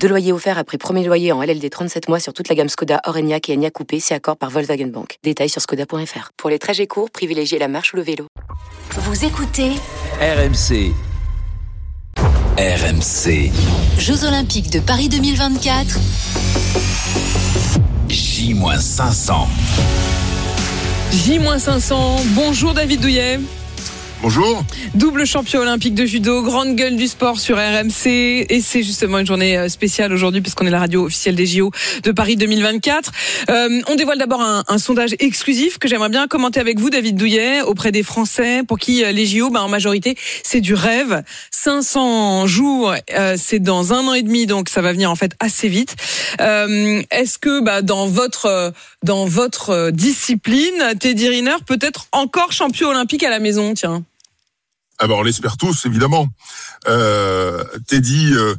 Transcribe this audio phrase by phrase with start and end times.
[0.00, 3.00] Deux loyers offerts après premier loyer en LLD 37 mois sur toute la gamme Skoda,
[3.04, 5.18] Orenia et Enya Coupé, c'est accord par Volkswagen Bank.
[5.24, 6.30] Détails sur skoda.fr.
[6.36, 8.26] Pour les trajets courts, privilégiez la marche ou le vélo.
[8.92, 9.72] Vous écoutez
[10.20, 10.92] RMC.
[12.58, 13.50] RMC.
[13.98, 15.98] Jeux Olympiques de Paris 2024.
[18.08, 19.46] J-500.
[21.12, 21.94] J-500.
[22.34, 23.40] Bonjour David Douillet.
[24.26, 24.64] Bonjour.
[24.94, 28.08] Double champion olympique de judo, grande gueule du sport sur RMC.
[28.50, 31.70] Et c'est justement une journée euh, spéciale aujourd'hui puisqu'on est la radio officielle des JO
[32.02, 33.12] de Paris 2024.
[33.50, 37.14] Euh, on dévoile d'abord un, un, sondage exclusif que j'aimerais bien commenter avec vous, David
[37.14, 41.22] Douillet, auprès des Français pour qui euh, les JO, bah, en majorité, c'est du rêve.
[41.52, 45.36] 500 jours, euh, c'est dans un an et demi, donc ça va venir en fait
[45.38, 45.94] assez vite.
[46.40, 48.72] Euh, Est-ce que bah, dans votre
[49.04, 53.72] dans votre discipline, Teddy Riner peut être encore champion olympique à la maison?
[53.74, 54.02] Tiens.
[54.98, 56.28] Ah ben on l'espère tous, évidemment.
[56.88, 58.54] Euh, Teddy euh,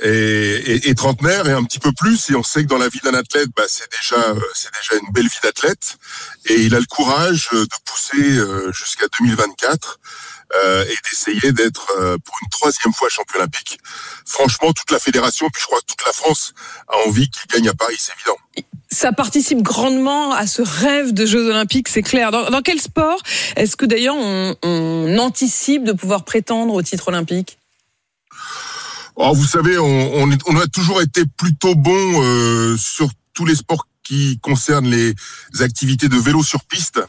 [0.00, 2.88] est, est, est, trentenaire et un petit peu plus, et on sait que dans la
[2.88, 5.96] vie d'un athlète, bah, c'est déjà euh, c'est déjà une belle vie d'athlète,
[6.46, 9.98] et il a le courage de pousser euh, jusqu'à 2024
[10.54, 13.78] euh, et d'essayer d'être euh, pour une troisième fois champion olympique.
[14.24, 16.54] Franchement, toute la fédération, puis je crois que toute la France
[16.88, 18.38] a envie qu'il gagne à Paris, c'est évident
[18.90, 22.30] ça participe grandement à ce rêve de Jeux Olympiques, c'est clair.
[22.30, 23.20] Dans, quel sport
[23.56, 27.58] est-ce que d'ailleurs on, anticipe de pouvoir prétendre au titre olympique?
[29.16, 34.38] Oh, Vous savez, on, a toujours été plutôt bon euh, sur tous les sports qui
[34.40, 35.14] concernent les
[35.60, 37.00] activités de vélo sur piste.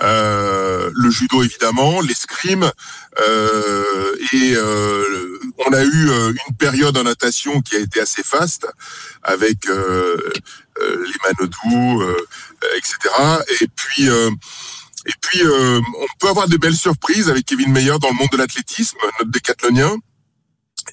[0.00, 2.70] Euh, le judo évidemment, l'escrime,
[3.20, 6.10] euh, et euh, on a eu
[6.48, 8.66] une période en natation qui a été assez faste
[9.22, 9.66] avec
[11.28, 12.02] Manodou,
[12.76, 12.94] etc.
[13.60, 18.14] Et puis et puis on peut avoir des belles surprises avec Kevin Meyer dans le
[18.14, 19.96] monde de l'athlétisme, notre décathlonien.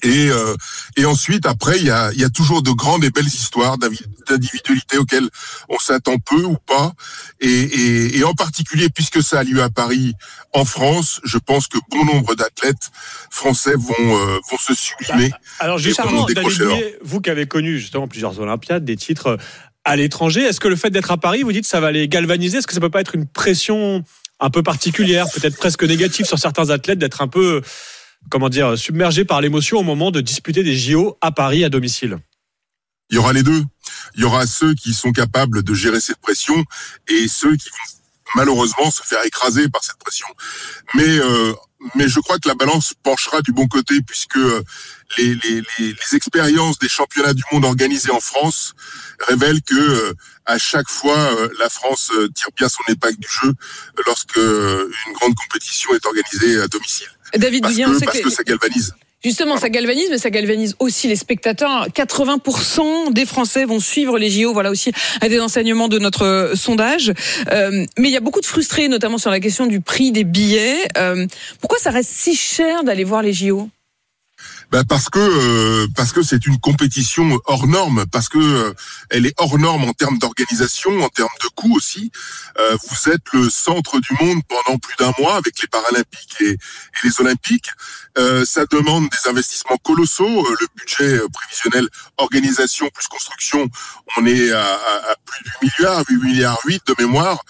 [0.02, 0.54] Et, euh,
[0.96, 4.98] et ensuite, après, il y a, y a toujours de grandes et belles histoires d'individualité
[4.98, 5.28] auxquelles
[5.68, 6.92] on s'attend peu ou pas.
[7.40, 10.14] Et, et, et, en particulier, puisque ça a lieu à Paris,
[10.52, 12.90] en France, je pense que bon nombre d'athlètes
[13.30, 15.30] français vont, euh, vont se sublimer.
[15.30, 19.38] Bah, alors justement, David Douillet, vous qui avez connu justement plusieurs Olympiades, des titres
[19.86, 22.58] à l'étranger, est-ce que le fait d'être à Paris, vous dites, ça va les galvaniser?
[22.58, 24.02] Est-ce que ça peut pas être une pression
[24.40, 27.62] un peu particulière, peut-être presque négative sur certains athlètes, d'être un peu
[28.28, 32.18] comment dire, submergé par l'émotion au moment de disputer des JO à Paris à domicile?
[33.10, 33.62] Il y aura les deux.
[34.16, 36.64] Il y aura ceux qui sont capables de gérer cette pression
[37.08, 38.00] et ceux qui vont
[38.34, 40.26] malheureusement se faire écraser par cette pression.
[40.94, 41.52] Mais euh,
[41.96, 44.38] mais je crois que la balance penchera du bon côté puisque
[45.18, 48.74] les, les, les, les expériences des championnats du monde organisés en France
[49.26, 50.12] révèlent que euh,
[50.44, 53.52] à chaque fois euh, la France tire bien son épingle du jeu
[54.06, 57.08] lorsque une grande compétition est organisée à domicile.
[57.34, 58.94] David parce, Douillet, que, parce que, que ça galvanise.
[59.24, 61.88] Justement, ça galvanise, mais ça galvanise aussi les spectateurs.
[61.88, 64.52] 80% des Français vont suivre les JO.
[64.52, 67.12] Voilà aussi un des enseignements de notre sondage.
[67.50, 70.24] Euh, mais il y a beaucoup de frustrés, notamment sur la question du prix des
[70.24, 70.78] billets.
[70.96, 71.26] Euh,
[71.60, 73.68] pourquoi ça reste si cher d'aller voir les JO
[74.70, 78.74] ben parce que euh, parce que c'est une compétition hors norme, parce que euh,
[79.10, 82.10] elle est hors norme en termes d'organisation, en termes de coûts aussi.
[82.58, 86.56] Euh, vous êtes le centre du monde pendant plus d'un mois avec les Paralympiques et,
[87.04, 87.70] les Olympiques.
[88.18, 90.46] Euh, ça demande des investissements colossaux.
[90.46, 93.68] Euh, le budget prévisionnel organisation plus construction,
[94.16, 97.44] on est à, à, à plus du milliard, 8 milliards 8 de mémoire.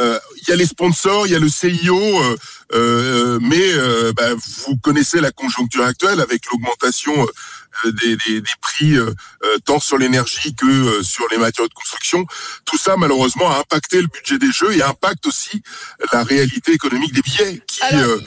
[0.00, 2.36] Euh, il y a les sponsors, il y a le CIO, euh,
[2.74, 7.14] euh, mais euh, bah, vous connaissez la conjoncture actuelle avec l'augmentation
[7.84, 8.96] des, des, des, prix
[9.64, 12.26] tant sur l'énergie que sur les matériaux de construction.
[12.64, 15.62] Tout ça, malheureusement, a impacté le budget des jeux et impacte aussi
[16.12, 18.18] la réalité économique des billets qui, Alors,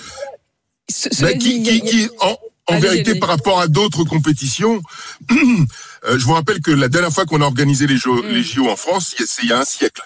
[1.21, 3.19] bah, qui, qui, qui en, en allez, vérité, allez.
[3.19, 4.81] par rapport à d'autres compétitions,
[6.07, 8.27] euh, je vous rappelle que la dernière fois qu'on a organisé les JO, mm.
[8.27, 10.01] les JO en France, c'est il y a un siècle.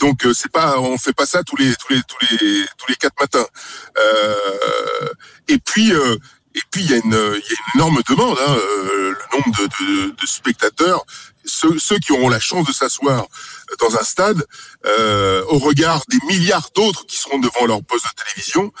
[0.00, 2.86] Donc euh, c'est pas, on fait pas ça tous les tous les tous les tous
[2.88, 3.46] les quatre matins.
[3.98, 5.08] Euh,
[5.48, 8.38] et puis et puis il y a une il y a une énorme demande.
[8.46, 11.04] Hein, le nombre de, de, de spectateurs,
[11.44, 13.26] ceux, ceux, qui auront la chance de s'asseoir
[13.80, 14.44] dans un stade,
[14.84, 18.72] au regard des milliards d'autres qui seront devant leur poste de télévision,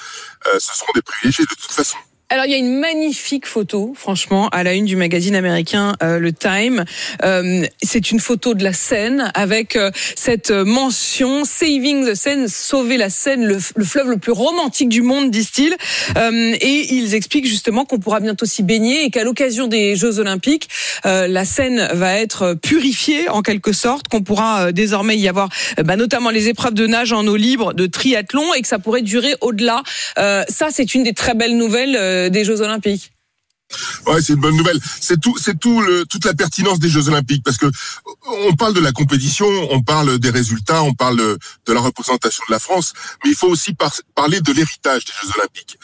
[0.44, 1.98] ce seront des privilégiés de toute façon.
[2.30, 6.18] Alors il y a une magnifique photo, franchement, à la une du magazine américain euh,
[6.18, 6.86] le Time.
[7.22, 12.96] Euh, c'est une photo de la Seine avec euh, cette mention Saving the Seine, sauver
[12.96, 15.76] la Seine, le, le fleuve le plus romantique du monde, disent-ils.
[16.16, 20.70] et ils expliquent justement qu'on pourra bientôt s'y baigner et qu'à l'occasion des Jeux Olympiques,
[21.04, 25.50] la Seine va être purifiée en quelque sorte, qu'on pourra désormais y avoir
[25.84, 29.02] bah, notamment les épreuves de nage en eau libre, de triathlon et que ça pourrait
[29.02, 29.82] durer au-delà.
[30.16, 33.14] ça, c'est une des très belles nouvelles euh, des Jeux Olympiques.
[34.06, 34.78] Ouais, c'est une bonne nouvelle.
[35.00, 37.66] C'est tout, c'est tout le, toute la pertinence des Jeux Olympiques parce que
[38.46, 42.52] on parle de la compétition, on parle des résultats, on parle de, la représentation de
[42.52, 42.92] la France,
[43.24, 43.74] mais il faut aussi
[44.14, 45.78] parler de l'héritage des Jeux Olympiques.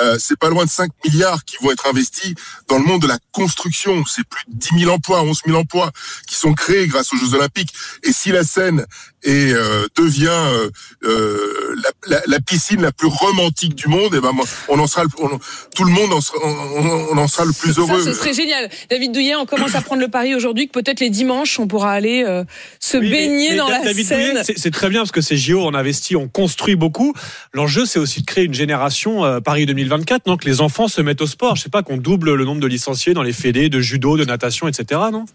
[0.00, 2.34] Euh, c'est pas loin de 5 milliards qui vont être investis
[2.68, 4.02] dans le monde de la construction.
[4.06, 5.90] C'est plus de 10 000 emplois, 11 000 emplois
[6.26, 7.72] qui sont créés grâce aux Jeux Olympiques.
[8.02, 8.86] Et si la Seine
[9.26, 10.70] et euh, devient euh,
[11.04, 11.74] euh,
[12.08, 14.30] la, la, piscine la plus romantique du monde, et ben
[14.68, 15.02] on en sera,
[15.74, 17.98] tout le monde en sera, on, en sera le plus heureux.
[17.98, 18.70] Ça, ce serait génial.
[18.88, 21.92] David Douillet, on commence à prendre le pari aujourd'hui que peut-être les dimanches on pourra
[21.92, 22.24] aller
[22.78, 24.42] se baigner dans la David Seine.
[24.44, 27.12] C'est très bien parce que ces JO on investit, on construit beaucoup.
[27.52, 31.26] L'enjeu c'est aussi de créer une génération Paris 2024, donc les enfants se mettent au
[31.26, 31.56] sport.
[31.56, 34.24] Je sais pas qu'on double le nombre de licenciés dans les fédés de judo, de
[34.24, 35.00] natation, etc.
[35.10, 35.26] Non?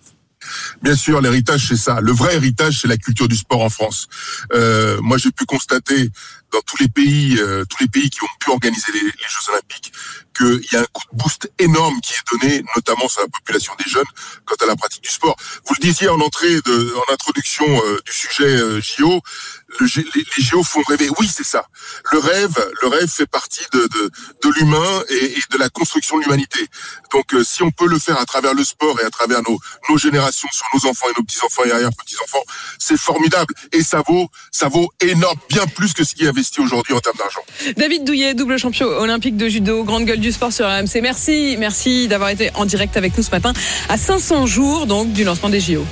[0.82, 2.00] Bien sûr, l'héritage, c'est ça.
[2.02, 4.08] Le vrai héritage, c'est la culture du sport en France.
[4.54, 6.10] Euh, moi, j'ai pu constater
[6.52, 9.94] dans tous les pays, euh, tous les pays qui ont pu organiser les, Jeux Olympiques,
[10.36, 13.74] qu'il y a un coup de boost énorme qui est donné, notamment sur la population
[13.84, 14.06] des jeunes,
[14.46, 15.36] quant à la pratique du sport.
[15.66, 19.22] Vous le disiez en entrée, de, en introduction euh, du sujet euh, JO,
[19.80, 21.10] les, les, JO font rêver.
[21.20, 21.66] Oui, c'est ça.
[22.12, 23.88] Le rêve, le rêve fait partie de,
[24.60, 26.60] l'humain et, de la construction de l'humanité.
[27.12, 29.58] Donc, si on peut le faire à travers le sport et à travers nos,
[29.90, 32.44] nos générations, sur nos enfants et nos petits enfants et arrière petits enfants,
[32.80, 36.94] c'est formidable et ça vaut, ça vaut énorme, bien plus que ce qui avait aujourd'hui
[36.94, 37.42] en termes d'argent.
[37.78, 41.02] David Douillet, double champion olympique de judo, grande gueule du sport sur RMC.
[41.02, 43.54] Merci, merci d'avoir été en direct avec nous ce matin
[43.90, 45.86] à 500 jours donc du lancement des JO.